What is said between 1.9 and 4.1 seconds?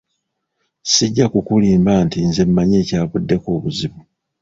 nti nze mmanyi ekyavuddeko obuzibu!